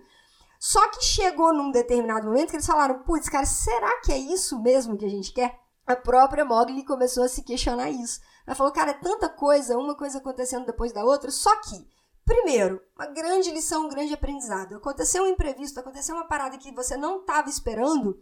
Só 0.59 0.91
que 0.91 1.05
chegou 1.05 1.53
num 1.53 1.71
determinado 1.71 2.27
momento 2.27 2.51
que 2.51 2.57
eles 2.57 2.67
falaram: 2.67 3.03
putz, 3.05 3.29
cara, 3.29 3.47
será 3.47 4.01
que 4.01 4.13
é 4.13 4.19
isso 4.19 4.61
mesmo 4.61 4.97
que 4.97 5.05
a 5.05 5.11
gente 5.11 5.33
quer? 5.33 5.59
A 5.87 5.97
própria 5.97 6.45
Mogli 6.45 6.85
começou 6.85 7.25
a 7.25 7.29
se 7.29 7.43
questionar 7.43 7.91
isso. 7.91 8.21
Ela 8.47 8.57
falou: 8.57 8.73
cara, 8.73 8.91
é 8.91 8.95
tanta 8.95 9.29
coisa, 9.29 9.79
uma 9.79 9.95
coisa 9.95 10.19
acontecendo 10.19 10.67
depois 10.67 10.93
da 10.93 11.05
outra. 11.05 11.31
Só 11.31 11.55
que, 11.61 11.87
primeiro, 12.25 12.81
uma 12.97 13.07
grande 13.07 13.51
lição, 13.51 13.87
um 13.87 13.89
grande 13.89 14.13
aprendizado. 14.13 14.77
Aconteceu 14.77 15.23
um 15.23 15.29
imprevisto, 15.29 15.79
aconteceu 15.79 16.15
uma 16.17 16.27
parada 16.27 16.59
que 16.59 16.75
você 16.75 16.97
não 16.97 17.21
estava 17.21 17.49
esperando. 17.49 18.21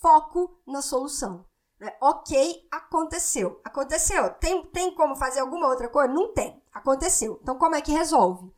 Foco 0.00 0.56
na 0.64 0.80
solução. 0.80 1.44
Né? 1.80 1.92
Ok, 2.00 2.68
aconteceu. 2.70 3.60
Aconteceu. 3.64 4.30
Tem, 4.34 4.64
tem 4.66 4.94
como 4.94 5.16
fazer 5.16 5.40
alguma 5.40 5.66
outra 5.66 5.88
coisa? 5.88 6.12
Não 6.12 6.32
tem. 6.32 6.62
Aconteceu. 6.72 7.40
Então, 7.42 7.58
como 7.58 7.74
é 7.74 7.80
que 7.80 7.90
resolve? 7.90 8.52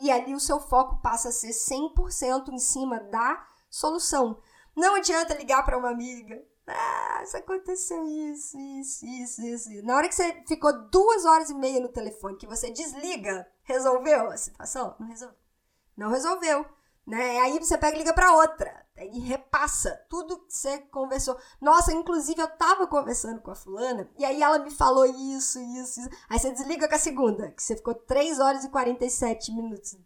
E 0.00 0.10
ali 0.10 0.34
o 0.34 0.40
seu 0.40 0.58
foco 0.60 1.00
passa 1.02 1.28
a 1.28 1.32
ser 1.32 1.50
100% 1.50 2.48
em 2.48 2.58
cima 2.58 2.98
da 3.00 3.46
solução. 3.68 4.40
Não 4.76 4.94
adianta 4.96 5.34
ligar 5.34 5.64
para 5.64 5.78
uma 5.78 5.90
amiga. 5.90 6.42
Ah, 6.66 7.22
isso 7.22 7.36
aconteceu 7.36 8.06
isso, 8.06 8.58
isso, 8.58 9.04
isso, 9.04 9.42
isso. 9.42 9.84
Na 9.84 9.96
hora 9.96 10.08
que 10.08 10.14
você 10.14 10.42
ficou 10.46 10.88
duas 10.88 11.24
horas 11.24 11.50
e 11.50 11.54
meia 11.54 11.80
no 11.80 11.88
telefone, 11.88 12.36
que 12.36 12.46
você 12.46 12.70
desliga, 12.70 13.46
resolveu 13.64 14.30
a 14.30 14.36
situação? 14.36 14.94
Não 14.98 15.08
resolveu. 15.08 15.38
Não 15.96 16.10
resolveu. 16.10 16.66
Né? 17.06 17.40
Aí 17.40 17.58
você 17.58 17.76
pega 17.76 17.96
e 17.96 17.98
liga 17.98 18.12
para 18.12 18.34
outra. 18.34 18.86
E 18.96 19.20
repassa 19.20 19.98
tudo 20.10 20.40
que 20.46 20.52
você 20.52 20.78
conversou. 20.78 21.36
Nossa, 21.60 21.92
inclusive 21.92 22.40
eu 22.40 22.48
tava 22.48 22.86
conversando 22.86 23.40
com 23.40 23.50
a 23.50 23.54
fulana 23.54 24.10
e 24.18 24.24
aí 24.24 24.42
ela 24.42 24.58
me 24.58 24.70
falou 24.70 25.06
isso, 25.06 25.58
isso, 25.58 26.00
isso. 26.00 26.10
Aí 26.28 26.38
você 26.38 26.52
desliga 26.52 26.86
com 26.86 26.94
a 26.94 26.98
segunda, 26.98 27.50
que 27.50 27.62
você 27.62 27.76
ficou 27.76 27.94
3 27.94 28.38
horas 28.38 28.62
e 28.64 28.68
47 28.68 29.52
minutos. 29.52 29.96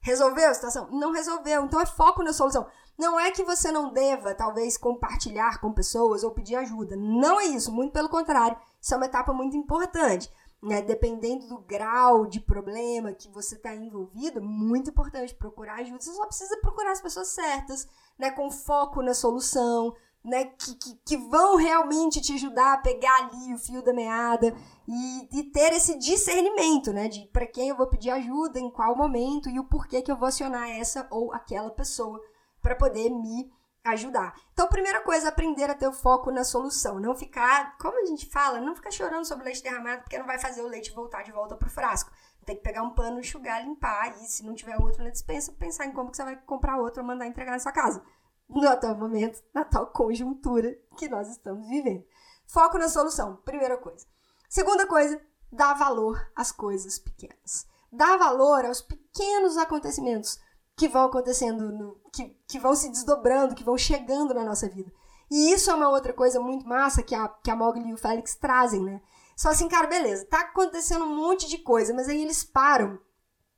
Resolveu 0.00 0.50
a 0.50 0.54
situação? 0.54 0.88
Não 0.90 1.12
resolveu. 1.12 1.64
Então 1.64 1.80
é 1.80 1.86
foco 1.86 2.22
na 2.22 2.32
solução. 2.32 2.66
Não 2.98 3.18
é 3.18 3.30
que 3.30 3.42
você 3.42 3.72
não 3.72 3.92
deva, 3.92 4.34
talvez, 4.34 4.76
compartilhar 4.76 5.60
com 5.60 5.72
pessoas 5.72 6.22
ou 6.22 6.32
pedir 6.32 6.56
ajuda. 6.56 6.94
Não 6.96 7.40
é 7.40 7.46
isso. 7.46 7.72
Muito 7.72 7.92
pelo 7.92 8.08
contrário. 8.08 8.56
Isso 8.80 8.92
é 8.92 8.96
uma 8.96 9.06
etapa 9.06 9.32
muito 9.32 9.56
importante 9.56 10.30
né, 10.64 10.80
dependendo 10.80 11.46
do 11.46 11.58
grau 11.58 12.26
de 12.26 12.40
problema 12.40 13.12
que 13.12 13.28
você 13.28 13.54
está 13.54 13.74
envolvido, 13.74 14.40
muito 14.40 14.88
importante 14.88 15.34
procurar 15.34 15.74
ajuda. 15.80 16.00
Você 16.00 16.12
só 16.12 16.26
precisa 16.26 16.56
procurar 16.60 16.92
as 16.92 17.02
pessoas 17.02 17.28
certas, 17.28 17.86
né, 18.18 18.30
com 18.30 18.50
foco 18.50 19.02
na 19.02 19.12
solução, 19.12 19.94
né, 20.24 20.46
que, 20.46 20.74
que, 20.76 20.96
que 21.04 21.16
vão 21.18 21.56
realmente 21.56 22.18
te 22.22 22.32
ajudar 22.32 22.72
a 22.72 22.78
pegar 22.78 23.14
ali 23.14 23.52
o 23.52 23.58
fio 23.58 23.82
da 23.82 23.92
meada 23.92 24.56
e, 24.88 25.38
e 25.38 25.42
ter 25.50 25.74
esse 25.74 25.98
discernimento, 25.98 26.94
né, 26.94 27.08
de 27.08 27.26
para 27.26 27.46
quem 27.46 27.68
eu 27.68 27.76
vou 27.76 27.86
pedir 27.86 28.08
ajuda, 28.08 28.58
em 28.58 28.70
qual 28.70 28.96
momento 28.96 29.50
e 29.50 29.60
o 29.60 29.64
porquê 29.64 30.00
que 30.00 30.10
eu 30.10 30.16
vou 30.16 30.28
acionar 30.28 30.70
essa 30.70 31.06
ou 31.10 31.30
aquela 31.34 31.70
pessoa 31.70 32.18
para 32.62 32.74
poder 32.74 33.10
me 33.10 33.52
ajudar. 33.84 34.34
Então, 34.52 34.66
primeira 34.66 35.02
coisa, 35.02 35.28
aprender 35.28 35.70
a 35.70 35.74
ter 35.74 35.86
o 35.86 35.92
foco 35.92 36.30
na 36.30 36.42
solução. 36.42 36.98
Não 36.98 37.14
ficar, 37.14 37.76
como 37.76 38.00
a 38.00 38.06
gente 38.06 38.26
fala, 38.26 38.60
não 38.60 38.74
ficar 38.74 38.90
chorando 38.90 39.26
sobre 39.26 39.42
o 39.42 39.44
leite 39.44 39.62
derramado, 39.62 40.02
porque 40.02 40.18
não 40.18 40.26
vai 40.26 40.38
fazer 40.38 40.62
o 40.62 40.68
leite 40.68 40.92
voltar 40.92 41.22
de 41.22 41.30
volta 41.30 41.54
pro 41.54 41.68
frasco. 41.68 42.10
Tem 42.46 42.56
que 42.56 42.62
pegar 42.62 42.82
um 42.82 42.94
pano, 42.94 43.20
enxugar, 43.20 43.62
limpar, 43.62 44.16
e 44.22 44.26
se 44.26 44.44
não 44.44 44.54
tiver 44.54 44.76
outro 44.80 45.04
na 45.04 45.10
dispensa, 45.10 45.52
pensar 45.52 45.86
em 45.86 45.92
como 45.92 46.10
que 46.10 46.16
você 46.16 46.24
vai 46.24 46.36
comprar 46.36 46.78
outro 46.78 47.02
ou 47.02 47.06
mandar 47.06 47.26
entregar 47.26 47.52
na 47.52 47.58
sua 47.58 47.72
casa. 47.72 48.02
No 48.48 48.68
atual 48.68 48.96
momento, 48.96 49.42
na 49.54 49.64
tal 49.64 49.86
conjuntura 49.86 50.74
que 50.96 51.08
nós 51.08 51.28
estamos 51.28 51.68
vivendo. 51.68 52.04
Foco 52.46 52.78
na 52.78 52.88
solução, 52.88 53.36
primeira 53.36 53.76
coisa. 53.76 54.06
Segunda 54.48 54.86
coisa, 54.86 55.20
dá 55.50 55.72
valor 55.74 56.30
às 56.36 56.52
coisas 56.52 56.98
pequenas. 56.98 57.66
Dá 57.90 58.16
valor 58.16 58.64
aos 58.64 58.82
pequenos 58.82 59.56
acontecimentos 59.56 60.38
que 60.76 60.88
vão 60.88 61.04
acontecendo, 61.04 61.70
no, 61.70 62.00
que, 62.12 62.36
que 62.48 62.58
vão 62.58 62.74
se 62.74 62.88
desdobrando, 62.90 63.54
que 63.54 63.64
vão 63.64 63.78
chegando 63.78 64.34
na 64.34 64.44
nossa 64.44 64.68
vida. 64.68 64.92
E 65.30 65.52
isso 65.52 65.70
é 65.70 65.74
uma 65.74 65.88
outra 65.88 66.12
coisa 66.12 66.40
muito 66.40 66.66
massa 66.66 67.02
que 67.02 67.14
a, 67.14 67.28
que 67.28 67.50
a 67.50 67.56
Mogli 67.56 67.88
e 67.88 67.94
o 67.94 67.98
Félix 67.98 68.34
trazem, 68.34 68.82
né? 68.82 69.00
Só 69.36 69.50
assim, 69.50 69.68
cara, 69.68 69.86
beleza, 69.86 70.26
tá 70.26 70.40
acontecendo 70.40 71.04
um 71.04 71.16
monte 71.16 71.48
de 71.48 71.58
coisa, 71.58 71.92
mas 71.92 72.08
aí 72.08 72.22
eles 72.22 72.44
param 72.44 72.98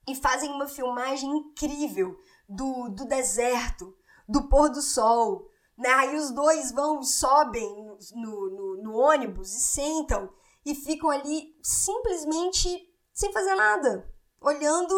e 0.08 0.14
fazem 0.14 0.50
uma 0.50 0.68
filmagem 0.68 1.30
incrível 1.30 2.16
do, 2.49 2.88
do 2.88 3.04
deserto, 3.04 3.94
do 4.28 4.49
pôr 4.49 4.70
do 4.70 4.80
sol. 4.80 5.50
Né? 5.76 5.88
Aí 5.90 6.16
os 6.16 6.30
dois 6.30 6.73
vão, 6.73 7.02
sobem 7.02 7.85
no, 8.14 8.50
no, 8.50 8.82
no 8.82 8.96
ônibus 8.96 9.54
e 9.54 9.61
sentam 9.61 10.30
e 10.64 10.75
ficam 10.75 11.11
ali 11.11 11.54
simplesmente 11.62 12.68
sem 13.12 13.32
fazer 13.32 13.54
nada, 13.54 14.11
olhando 14.40 14.92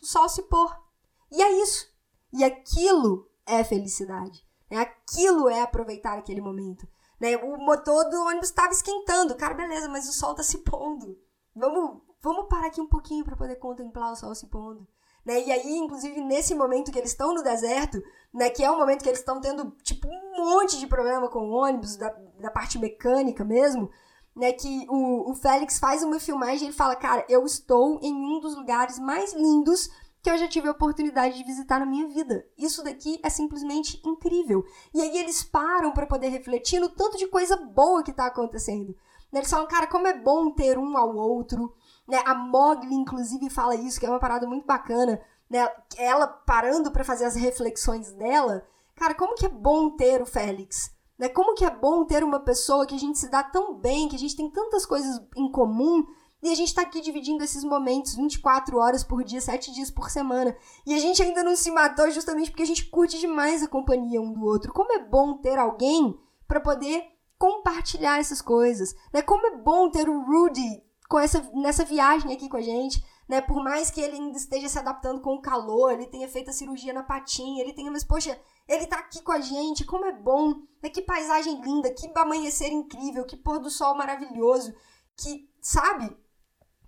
o 0.00 0.04
sol 0.04 0.28
se 0.28 0.42
pôr. 0.42 0.83
E 1.30 1.42
é 1.42 1.62
isso. 1.62 1.86
E 2.32 2.44
aquilo 2.44 3.28
é 3.46 3.62
felicidade. 3.62 4.44
Né? 4.70 4.78
Aquilo 4.78 5.48
é 5.48 5.62
aproveitar 5.62 6.18
aquele 6.18 6.40
momento. 6.40 6.86
Né? 7.20 7.36
O 7.36 7.56
motor 7.58 8.08
do 8.10 8.22
ônibus 8.22 8.48
estava 8.48 8.72
esquentando. 8.72 9.36
Cara, 9.36 9.54
beleza, 9.54 9.88
mas 9.88 10.08
o 10.08 10.12
sol 10.12 10.32
está 10.32 10.42
se 10.42 10.58
pondo. 10.58 11.18
Vamos, 11.54 12.02
vamos 12.22 12.48
parar 12.48 12.66
aqui 12.66 12.80
um 12.80 12.88
pouquinho 12.88 13.24
para 13.24 13.36
poder 13.36 13.56
contemplar 13.56 14.12
o 14.12 14.16
sol 14.16 14.34
se 14.34 14.46
pondo. 14.48 14.86
Né? 15.24 15.42
E 15.44 15.52
aí, 15.52 15.78
inclusive, 15.78 16.20
nesse 16.20 16.54
momento 16.54 16.92
que 16.92 16.98
eles 16.98 17.10
estão 17.10 17.34
no 17.34 17.42
deserto, 17.42 18.02
né, 18.32 18.50
que 18.50 18.62
é 18.62 18.70
o 18.70 18.78
momento 18.78 19.02
que 19.02 19.08
eles 19.08 19.20
estão 19.20 19.40
tendo, 19.40 19.70
tipo, 19.82 20.06
um 20.06 20.44
monte 20.44 20.78
de 20.78 20.86
problema 20.86 21.28
com 21.30 21.48
o 21.48 21.52
ônibus, 21.52 21.96
da, 21.96 22.10
da 22.38 22.50
parte 22.50 22.78
mecânica 22.78 23.42
mesmo, 23.42 23.90
né, 24.36 24.52
que 24.52 24.86
o, 24.90 25.30
o 25.30 25.34
Félix 25.34 25.78
faz 25.78 26.02
uma 26.02 26.20
filmagem 26.20 26.64
e 26.64 26.66
ele 26.66 26.76
fala, 26.76 26.94
cara, 26.94 27.24
eu 27.28 27.44
estou 27.44 27.98
em 28.02 28.12
um 28.12 28.40
dos 28.40 28.54
lugares 28.54 28.98
mais 28.98 29.32
lindos 29.32 29.88
que 30.24 30.30
eu 30.30 30.38
já 30.38 30.48
tive 30.48 30.66
a 30.66 30.70
oportunidade 30.70 31.36
de 31.36 31.44
visitar 31.44 31.78
na 31.78 31.84
minha 31.84 32.08
vida. 32.08 32.46
Isso 32.56 32.82
daqui 32.82 33.20
é 33.22 33.28
simplesmente 33.28 34.00
incrível. 34.02 34.64
E 34.94 35.02
aí 35.02 35.18
eles 35.18 35.44
param 35.44 35.92
para 35.92 36.06
poder 36.06 36.28
refletir 36.28 36.80
no 36.80 36.88
tanto 36.88 37.18
de 37.18 37.26
coisa 37.26 37.58
boa 37.58 38.02
que 38.02 38.10
está 38.10 38.24
acontecendo. 38.24 38.96
Eles 39.30 39.50
falam, 39.50 39.68
cara, 39.68 39.86
como 39.86 40.06
é 40.06 40.18
bom 40.18 40.50
ter 40.50 40.78
um 40.78 40.96
ao 40.96 41.14
outro. 41.14 41.74
Né? 42.08 42.22
A 42.24 42.34
Mogli, 42.34 42.94
inclusive, 42.94 43.50
fala 43.50 43.74
isso, 43.74 44.00
que 44.00 44.06
é 44.06 44.08
uma 44.08 44.18
parada 44.18 44.46
muito 44.46 44.64
bacana. 44.64 45.20
Né? 45.50 45.68
Ela 45.98 46.26
parando 46.26 46.90
para 46.90 47.04
fazer 47.04 47.26
as 47.26 47.36
reflexões 47.36 48.10
dela. 48.12 48.66
Cara, 48.96 49.14
como 49.14 49.34
que 49.34 49.44
é 49.44 49.50
bom 49.50 49.90
ter 49.90 50.22
o 50.22 50.26
Félix? 50.26 50.90
Né? 51.18 51.28
Como 51.28 51.54
que 51.54 51.66
é 51.66 51.70
bom 51.70 52.02
ter 52.06 52.24
uma 52.24 52.40
pessoa 52.40 52.86
que 52.86 52.94
a 52.94 52.98
gente 52.98 53.18
se 53.18 53.28
dá 53.28 53.42
tão 53.42 53.74
bem, 53.74 54.08
que 54.08 54.16
a 54.16 54.18
gente 54.18 54.36
tem 54.36 54.50
tantas 54.50 54.86
coisas 54.86 55.20
em 55.36 55.50
comum, 55.50 56.06
e 56.44 56.52
a 56.52 56.54
gente 56.54 56.68
está 56.68 56.82
aqui 56.82 57.00
dividindo 57.00 57.42
esses 57.42 57.64
momentos 57.64 58.14
24 58.14 58.76
horas 58.76 59.02
por 59.02 59.24
dia, 59.24 59.40
7 59.40 59.72
dias 59.72 59.90
por 59.90 60.10
semana. 60.10 60.54
E 60.84 60.92
a 60.92 60.98
gente 60.98 61.22
ainda 61.22 61.42
não 61.42 61.56
se 61.56 61.70
matou 61.70 62.10
justamente 62.10 62.50
porque 62.50 62.62
a 62.62 62.66
gente 62.66 62.84
curte 62.90 63.18
demais 63.18 63.62
a 63.62 63.66
companhia 63.66 64.20
um 64.20 64.30
do 64.30 64.44
outro. 64.44 64.70
Como 64.70 64.92
é 64.92 64.98
bom 64.98 65.38
ter 65.38 65.58
alguém 65.58 66.14
para 66.46 66.60
poder 66.60 67.02
compartilhar 67.38 68.20
essas 68.20 68.42
coisas. 68.42 68.94
Né? 69.10 69.22
Como 69.22 69.46
é 69.46 69.56
bom 69.56 69.88
ter 69.88 70.06
o 70.06 70.20
Rudy 70.20 70.84
com 71.08 71.18
essa, 71.18 71.40
nessa 71.54 71.82
viagem 71.82 72.34
aqui 72.34 72.46
com 72.46 72.58
a 72.58 72.62
gente. 72.62 73.02
Né? 73.26 73.40
Por 73.40 73.64
mais 73.64 73.90
que 73.90 74.02
ele 74.02 74.16
ainda 74.16 74.36
esteja 74.36 74.68
se 74.68 74.78
adaptando 74.78 75.22
com 75.22 75.36
o 75.36 75.40
calor, 75.40 75.92
ele 75.92 76.08
tenha 76.08 76.28
feito 76.28 76.50
a 76.50 76.52
cirurgia 76.52 76.92
na 76.92 77.02
patinha, 77.02 77.62
ele 77.62 77.72
tenha, 77.72 77.90
mas 77.90 78.04
poxa, 78.04 78.38
ele 78.68 78.86
tá 78.86 78.98
aqui 78.98 79.22
com 79.22 79.32
a 79.32 79.40
gente, 79.40 79.86
como 79.86 80.04
é 80.04 80.12
bom, 80.12 80.56
né? 80.82 80.90
que 80.90 81.00
paisagem 81.00 81.58
linda, 81.62 81.90
que 81.90 82.06
amanhecer 82.14 82.70
incrível, 82.70 83.24
que 83.24 83.34
pôr 83.34 83.58
do 83.58 83.70
sol 83.70 83.94
maravilhoso, 83.94 84.74
que, 85.16 85.48
sabe, 85.58 86.14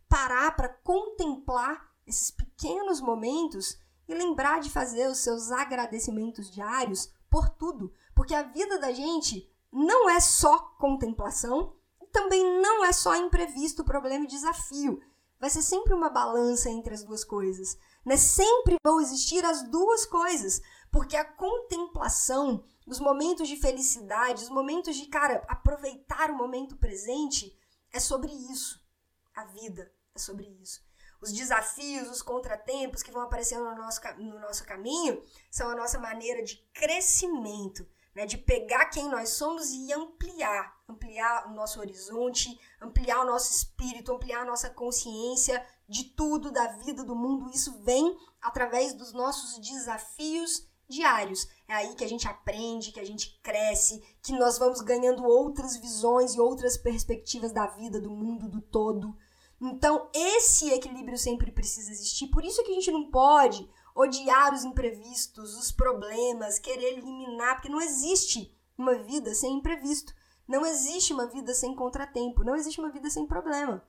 parar 0.09 0.55
para 0.57 0.69
contemplar 0.69 1.91
esses 2.07 2.31
pequenos 2.31 3.01
momentos 3.01 3.79
e 4.09 4.15
lembrar 4.15 4.61
de 4.61 4.71
fazer 4.71 5.09
os 5.09 5.19
seus 5.19 5.51
agradecimentos 5.51 6.51
diários 6.51 7.11
por 7.29 7.49
tudo, 7.49 7.93
porque 8.15 8.35
a 8.35 8.43
vida 8.43 8.79
da 8.79 8.93
gente 8.93 9.51
não 9.73 10.09
é 10.09 10.21
só 10.21 10.59
contemplação, 10.79 11.75
e 12.01 12.07
também 12.07 12.43
não 12.63 12.85
é 12.85 12.93
só 12.93 13.17
imprevisto, 13.17 13.85
problema 13.85 14.25
e 14.25 14.29
desafio. 14.29 15.01
Vai 15.39 15.51
ser 15.51 15.61
sempre 15.61 15.93
uma 15.93 16.09
balança 16.09 16.71
entre 16.71 16.95
as 16.95 17.03
duas 17.03 17.25
coisas. 17.25 17.77
Né? 18.05 18.17
Sempre 18.17 18.77
vão 18.83 19.01
existir 19.01 19.45
as 19.45 19.69
duas 19.69 20.07
coisas, 20.07 20.63
porque 20.91 21.17
a 21.17 21.25
contemplação, 21.25 22.65
os 22.87 22.99
momentos 22.99 23.49
de 23.49 23.57
felicidade, 23.57 24.45
os 24.45 24.49
momentos 24.49 24.97
de, 24.97 25.07
cara, 25.07 25.45
aproveitar 25.49 26.31
o 26.31 26.37
momento 26.37 26.77
presente, 26.77 27.55
é 27.93 28.01
sobre 28.01 28.33
isso. 28.33 28.83
A 29.35 29.45
vida 29.45 29.93
é 30.17 30.21
sobre 30.21 30.47
isso. 30.61 30.85
Os 31.21 31.33
desafios, 31.33 32.11
os 32.11 32.23
contratempos 32.23 33.03
que 33.03 33.11
vão 33.11 33.23
aparecendo 33.23 33.65
no 33.65 33.77
nosso, 33.77 34.01
no 34.19 34.39
nosso 34.39 34.65
caminho 34.65 35.23
são 35.51 35.69
a 35.71 35.75
nossa 35.75 35.99
maneira 35.99 36.43
de 36.43 36.57
crescimento, 36.75 37.87
né? 38.15 38.27
de 38.27 38.37
pegar 38.37 38.87
quem 38.87 39.09
nós 39.09 39.31
somos 39.31 39.71
e 39.71 39.93
ampliar, 39.93 40.77
ampliar 40.89 41.49
o 41.49 41.55
nosso 41.55 41.81
horizonte, 41.81 42.59
ampliar 42.81 43.23
o 43.23 43.27
nosso 43.27 43.53
espírito, 43.53 44.13
ampliar 44.13 44.43
a 44.43 44.47
nossa 44.47 44.69
consciência 44.69 45.65
de 45.89 46.05
tudo, 46.05 46.51
da 46.51 46.69
vida, 46.69 47.03
do 47.03 47.17
mundo. 47.17 47.51
Isso 47.51 47.83
vem 47.83 48.17
através 48.41 48.93
dos 48.93 49.13
nossos 49.13 49.59
desafios 49.59 50.69
diários. 50.89 51.49
É 51.69 51.75
aí 51.75 51.95
que 51.95 52.05
a 52.05 52.09
gente 52.09 52.29
aprende, 52.29 52.93
que 52.93 53.01
a 53.01 53.07
gente 53.07 53.41
cresce, 53.43 54.03
que 54.23 54.33
nós 54.33 54.59
vamos 54.59 54.81
ganhando 54.81 55.25
outras 55.25 55.77
visões 55.77 56.35
e 56.35 56.41
outras 56.41 56.77
perspectivas 56.77 57.53
da 57.53 57.67
vida, 57.67 58.01
do 58.01 58.11
mundo, 58.11 58.49
do 58.49 58.61
todo. 58.61 59.17
Então, 59.61 60.11
esse 60.13 60.71
equilíbrio 60.71 61.17
sempre 61.17 61.51
precisa 61.51 61.91
existir. 61.91 62.29
Por 62.29 62.45
isso 62.45 62.63
que 62.63 62.71
a 62.71 62.75
gente 62.75 62.91
não 62.91 63.11
pode 63.11 63.69
odiar 63.95 64.53
os 64.53 64.65
imprevistos, 64.65 65.57
os 65.57 65.73
problemas, 65.73 66.59
querer 66.59 66.99
eliminar, 66.99 67.55
porque 67.55 67.71
não 67.71 67.81
existe 67.81 68.55
uma 68.77 68.95
vida 68.95 69.35
sem 69.35 69.55
imprevisto. 69.55 70.15
Não 70.47 70.65
existe 70.65 71.13
uma 71.13 71.27
vida 71.27 71.55
sem 71.55 71.75
contratempo, 71.75 72.45
não 72.45 72.55
existe 72.55 72.79
uma 72.79 72.91
vida 72.91 73.11
sem 73.11 73.27
problema. 73.27 73.83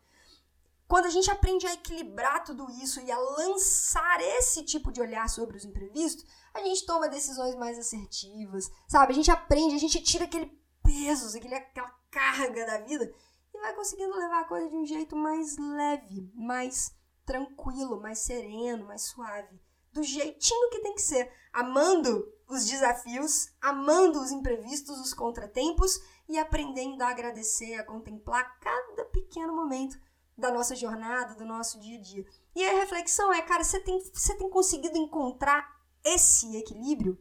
Quando 0.88 1.06
a 1.06 1.10
gente 1.10 1.30
aprende 1.30 1.68
a 1.68 1.74
equilibrar 1.74 2.46
tudo 2.46 2.66
isso 2.82 3.02
e 3.02 3.12
a 3.12 3.20
lançar 3.20 4.22
esse 4.22 4.64
tipo 4.64 4.90
de 4.90 5.02
olhar 5.02 5.30
sobre 5.30 5.58
os 5.58 5.66
imprevistos, 5.66 6.26
a 6.54 6.64
gente 6.64 6.86
toma 6.86 7.10
decisões 7.10 7.56
mais 7.56 7.78
assertivas, 7.78 8.72
sabe? 8.88 9.12
A 9.12 9.16
gente 9.16 9.30
aprende, 9.30 9.76
a 9.76 9.80
gente 9.80 10.02
tira 10.02 10.24
aquele 10.24 10.58
peso, 10.82 11.38
aquela 11.38 11.92
carga 12.10 12.66
da 12.66 12.80
vida 12.80 13.14
e 13.58 13.62
vai 13.62 13.74
conseguindo 13.74 14.16
levar 14.16 14.42
a 14.42 14.48
coisa 14.48 14.70
de 14.70 14.76
um 14.76 14.86
jeito 14.86 15.16
mais 15.16 15.58
leve, 15.58 16.32
mais 16.36 16.96
tranquilo, 17.26 18.00
mais 18.00 18.20
sereno, 18.20 18.86
mais 18.86 19.02
suave. 19.02 19.60
Do 19.92 20.04
jeitinho 20.04 20.70
que 20.70 20.82
tem 20.82 20.94
que 20.94 21.02
ser. 21.02 21.32
Amando 21.52 22.32
os 22.48 22.66
desafios, 22.66 23.50
amando 23.60 24.22
os 24.22 24.32
imprevistos, 24.32 25.00
os 25.00 25.14
contratempos 25.14 26.00
e 26.30 26.38
aprendendo 26.38 27.02
a 27.02 27.10
agradecer, 27.10 27.74
a 27.76 27.84
contemplar 27.84 28.60
cada 28.60 29.06
pequeno 29.06 29.56
momento 29.56 30.00
da 30.38 30.52
nossa 30.52 30.76
jornada, 30.76 31.34
do 31.34 31.46
nosso 31.46 31.80
dia 31.80 31.98
a 31.98 32.02
dia. 32.02 32.26
E 32.56 32.64
a 32.64 32.74
reflexão 32.74 33.34
é, 33.34 33.42
cara, 33.42 33.64
você 33.64 33.80
tem, 33.80 34.00
você 34.14 34.36
tem 34.36 34.50
conseguido 34.50 34.98
encontrar 34.98 35.68
esse 36.04 36.56
equilíbrio? 36.56 37.20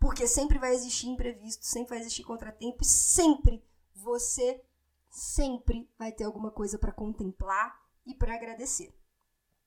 Porque 0.00 0.26
sempre 0.26 0.58
vai 0.58 0.74
existir 0.74 1.06
imprevisto, 1.06 1.64
sempre 1.64 1.90
vai 1.90 2.00
existir 2.00 2.24
contratempo 2.24 2.82
e 2.82 2.86
sempre 2.86 3.64
você 3.94 4.60
sempre 5.10 5.90
vai 5.98 6.12
ter 6.12 6.24
alguma 6.24 6.50
coisa 6.50 6.78
para 6.78 6.92
contemplar 6.92 7.80
e 8.06 8.14
para 8.14 8.34
agradecer. 8.34 8.94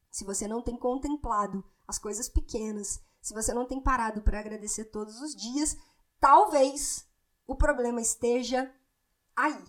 Se 0.09 0.25
você 0.25 0.47
não 0.47 0.61
tem 0.61 0.77
contemplado 0.77 1.63
as 1.87 1.97
coisas 1.97 2.27
pequenas, 2.27 3.01
se 3.21 3.33
você 3.33 3.53
não 3.53 3.65
tem 3.65 3.81
parado 3.81 4.21
para 4.21 4.39
agradecer 4.39 4.85
todos 4.85 5.21
os 5.21 5.35
dias, 5.35 5.77
talvez 6.19 7.07
o 7.47 7.55
problema 7.55 8.01
esteja 8.01 8.73
aí. 9.35 9.63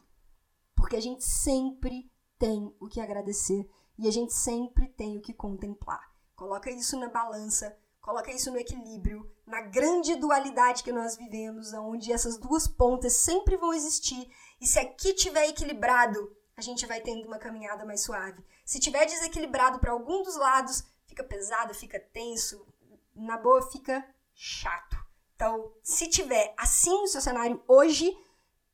Porque 0.74 0.96
a 0.96 1.00
gente 1.00 1.24
sempre 1.24 2.10
tem 2.38 2.74
o 2.80 2.88
que 2.88 3.00
agradecer 3.00 3.70
e 3.98 4.08
a 4.08 4.10
gente 4.10 4.32
sempre 4.32 4.88
tem 4.88 5.16
o 5.16 5.20
que 5.20 5.32
contemplar. 5.32 6.12
Coloca 6.34 6.70
isso 6.70 6.98
na 6.98 7.08
balança, 7.08 7.78
coloca 8.02 8.32
isso 8.32 8.50
no 8.50 8.58
equilíbrio, 8.58 9.30
na 9.46 9.62
grande 9.62 10.16
dualidade 10.16 10.82
que 10.82 10.92
nós 10.92 11.16
vivemos, 11.16 11.72
onde 11.72 12.12
essas 12.12 12.36
duas 12.36 12.66
pontas 12.66 13.14
sempre 13.14 13.56
vão 13.56 13.72
existir 13.72 14.28
e 14.60 14.66
se 14.66 14.78
aqui 14.78 15.14
tiver 15.14 15.48
equilibrado, 15.48 16.36
a 16.56 16.60
gente 16.60 16.84
vai 16.84 17.00
tendo 17.00 17.26
uma 17.26 17.38
caminhada 17.38 17.84
mais 17.84 18.02
suave. 18.02 18.44
Se 18.64 18.78
tiver 18.78 19.06
desequilibrado 19.06 19.78
para 19.78 19.92
algum 19.92 20.22
dos 20.22 20.36
lados, 20.36 20.84
fica 21.06 21.24
pesado, 21.24 21.72
fica 21.74 21.98
tenso, 21.98 22.66
na 23.14 23.38
boa 23.38 23.70
fica 23.70 24.04
chato. 24.34 24.96
Então, 25.34 25.72
se 25.82 26.08
tiver 26.08 26.54
assim 26.56 26.92
o 27.02 27.06
seu 27.06 27.20
cenário 27.20 27.62
hoje, 27.66 28.16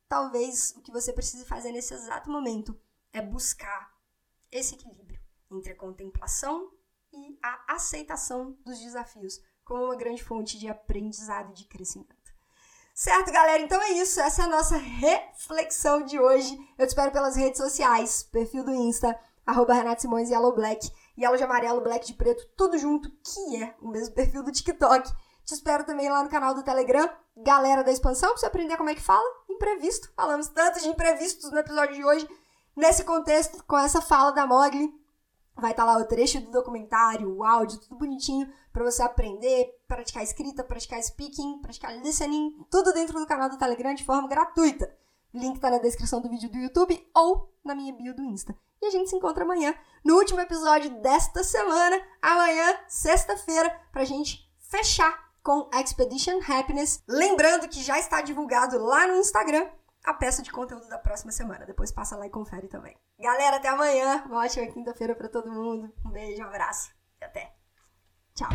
talvez 0.07 0.75
o 0.75 0.81
que 0.81 0.91
você 0.91 1.13
precise 1.13 1.45
fazer 1.45 1.71
nesse 1.71 1.93
exato 1.93 2.29
momento 2.29 2.79
é 3.13 3.21
buscar 3.21 3.95
esse 4.51 4.75
equilíbrio 4.75 5.19
entre 5.51 5.71
a 5.71 5.75
contemplação 5.75 6.71
e 7.13 7.37
a 7.43 7.75
aceitação 7.75 8.57
dos 8.65 8.79
desafios 8.79 9.39
como 9.63 9.85
uma 9.85 9.95
grande 9.95 10.23
fonte 10.23 10.57
de 10.57 10.67
aprendizado 10.67 11.51
e 11.51 11.53
de 11.53 11.65
crescimento. 11.65 12.15
Certo, 12.93 13.31
galera? 13.31 13.61
Então 13.61 13.81
é 13.81 13.91
isso. 13.91 14.19
Essa 14.19 14.41
é 14.41 14.45
a 14.45 14.49
nossa 14.49 14.75
reflexão 14.75 16.03
de 16.03 16.19
hoje. 16.19 16.57
Eu 16.77 16.85
te 16.85 16.89
espero 16.89 17.11
pelas 17.11 17.35
redes 17.35 17.61
sociais, 17.61 18.23
perfil 18.23 18.63
do 18.65 18.71
Insta, 18.71 19.17
arroba 19.45 19.73
Renato 19.73 20.01
Simões, 20.01 20.29
Yellow 20.29 20.53
Black, 20.53 20.91
Yellow 21.17 21.37
de 21.37 21.43
amarelo, 21.43 21.81
Black 21.81 22.05
de 22.05 22.13
preto, 22.13 22.45
tudo 22.57 22.77
junto, 22.77 23.09
que 23.23 23.63
é 23.63 23.75
o 23.79 23.87
mesmo 23.87 24.13
perfil 24.15 24.43
do 24.43 24.51
TikTok. 24.51 25.09
Te 25.45 25.53
espero 25.53 25.85
também 25.85 26.09
lá 26.09 26.23
no 26.23 26.29
canal 26.29 26.53
do 26.53 26.61
Telegram, 26.61 27.09
Galera 27.37 27.83
da 27.83 27.91
Expansão, 27.91 28.31
pra 28.31 28.37
você 28.37 28.45
aprender 28.47 28.75
como 28.75 28.89
é 28.89 28.95
que 28.95 29.01
fala. 29.01 29.25
Imprevisto. 29.49 30.11
Falamos 30.15 30.49
tanto 30.49 30.81
de 30.81 30.89
imprevistos 30.89 31.51
no 31.51 31.59
episódio 31.59 31.95
de 31.95 32.03
hoje. 32.03 32.29
Nesse 32.75 33.03
contexto, 33.03 33.63
com 33.63 33.77
essa 33.77 34.01
fala 34.01 34.31
da 34.31 34.45
Mogli, 34.45 34.93
vai 35.59 35.71
estar 35.71 35.85
tá 35.85 35.91
lá 35.91 35.99
o 35.99 36.05
trecho 36.05 36.39
do 36.41 36.51
documentário, 36.51 37.29
o 37.35 37.43
áudio, 37.43 37.79
tudo 37.79 37.97
bonitinho 37.97 38.51
para 38.71 38.83
você 38.83 39.01
aprender, 39.01 39.75
praticar 39.87 40.23
escrita, 40.23 40.63
praticar 40.63 41.01
speaking, 41.01 41.59
praticar 41.61 41.95
listening, 41.97 42.65
tudo 42.69 42.93
dentro 42.93 43.19
do 43.19 43.25
canal 43.25 43.49
do 43.49 43.57
Telegram 43.57 43.93
de 43.93 44.05
forma 44.05 44.27
gratuita. 44.27 44.93
Link 45.33 45.59
tá 45.59 45.69
na 45.69 45.77
descrição 45.77 46.21
do 46.21 46.29
vídeo 46.29 46.49
do 46.49 46.57
YouTube 46.57 47.07
ou 47.13 47.53
na 47.63 47.75
minha 47.75 47.93
bio 47.93 48.15
do 48.15 48.23
Insta. 48.23 48.55
E 48.81 48.87
a 48.87 48.89
gente 48.89 49.09
se 49.09 49.15
encontra 49.15 49.43
amanhã 49.43 49.75
no 50.03 50.15
último 50.15 50.39
episódio 50.39 50.89
desta 51.01 51.43
semana, 51.43 52.01
amanhã, 52.21 52.79
sexta-feira, 52.87 53.69
pra 53.91 54.05
gente 54.05 54.49
fechar 54.57 55.29
com 55.43 55.69
Expedition 55.73 56.39
Happiness. 56.47 57.03
Lembrando 57.07 57.67
que 57.67 57.83
já 57.83 57.99
está 57.99 58.21
divulgado 58.21 58.77
lá 58.77 59.07
no 59.07 59.17
Instagram 59.17 59.67
a 60.09 60.13
peça 60.13 60.41
de 60.41 60.51
conteúdo 60.51 60.87
da 60.89 60.97
próxima 60.97 61.31
semana. 61.31 61.65
Depois 61.65 61.91
passa 61.91 62.15
lá 62.15 62.25
e 62.25 62.31
confere 62.31 62.67
também. 62.67 62.95
Galera, 63.19 63.57
até 63.57 63.69
amanhã. 63.69 64.23
Uma 64.25 64.43
ótima 64.43 64.65
quinta-feira 64.67 65.15
para 65.15 65.29
todo 65.29 65.51
mundo. 65.51 65.93
Um 66.05 66.09
beijo, 66.09 66.41
um 66.41 66.47
abraço 66.47 66.91
e 67.21 67.25
até. 67.25 67.53
Tchau! 68.33 68.49